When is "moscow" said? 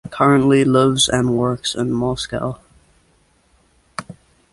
1.93-2.59